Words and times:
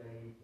everything 0.00 0.43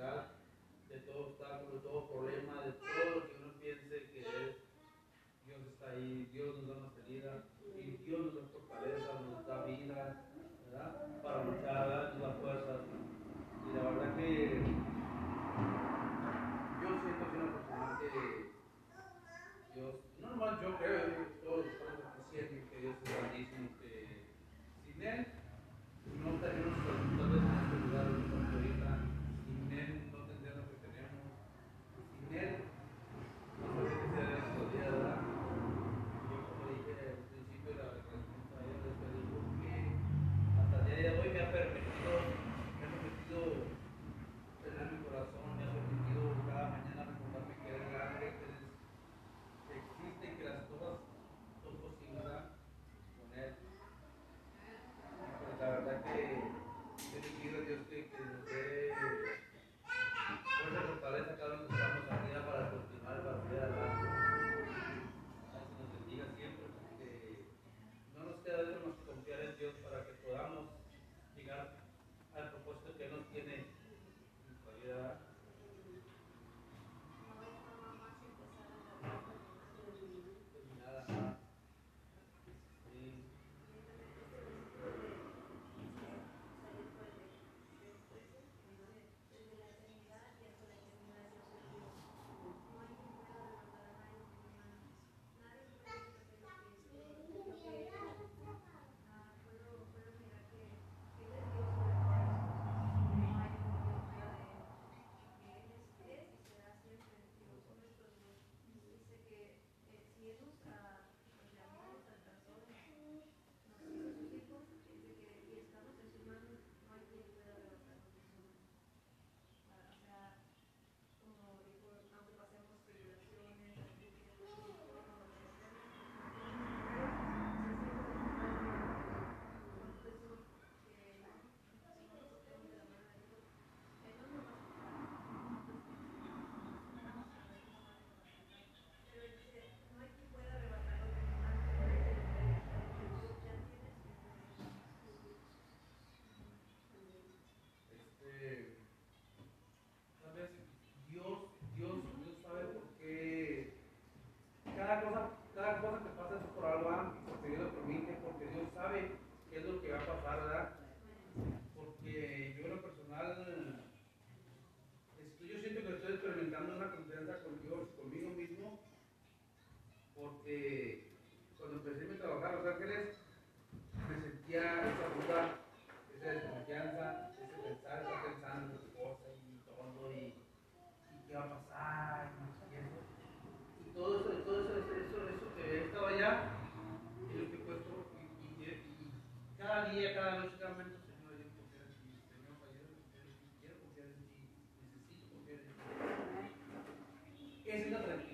de 0.00 1.00
todo 1.00 1.26
obstáculo, 1.26 1.74
de 1.74 1.80
todo 1.80 2.08
problema, 2.08 2.62
de 2.62 2.72
todo 2.72 3.16
lo 3.16 3.26
que 3.26 3.34
uno 3.36 3.52
piense 3.60 4.10
que 4.10 4.20
es. 4.20 4.56
Dios 5.44 5.60
está 5.66 5.90
ahí, 5.90 6.30
Dios 6.32 6.56
nos 6.56 6.68
da 6.68 6.74
una 6.74 6.90
salida. 6.90 7.49
Dios 57.20 57.32
te 57.40 57.48
bendiga. 57.48 58.69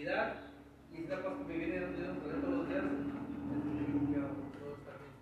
y 0.00 0.04
estar 0.04 1.22
para 1.22 1.36
convivir 1.36 1.74
en 1.74 1.84
un 1.84 1.94
todos 1.94 2.42
los 2.42 2.68
días, 2.70 2.80
todo 2.80 4.72
está 4.72 4.94
bien, 4.96 5.12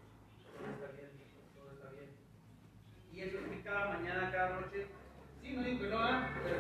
todo 0.55 0.71
está 0.71 0.89
bien, 0.95 1.11
todo 1.57 1.73
está 1.73 1.89
bien. 1.91 2.11
Y 3.13 3.21
eso 3.23 3.39
es 3.39 3.51
que 3.51 3.63
cada 3.63 3.99
mañana, 3.99 4.31
cada 4.31 4.61
noche, 4.61 4.87
sí, 5.43 5.53
no 5.53 5.63
digo 5.65 5.81
que 5.81 5.89
no, 5.89 6.09
¿eh? 6.09 6.58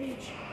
page. 0.00 0.50